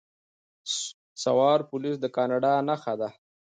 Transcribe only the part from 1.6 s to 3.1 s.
پولیس د کاناډا نښه ده.